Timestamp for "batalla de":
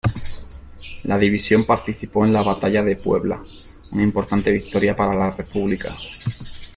2.41-2.95